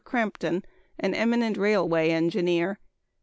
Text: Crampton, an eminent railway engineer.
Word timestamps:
Crampton, 0.03 0.65
an 0.97 1.13
eminent 1.13 1.57
railway 1.57 2.09
engineer. 2.09 2.79